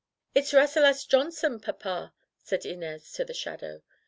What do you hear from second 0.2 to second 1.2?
"It's Rasselas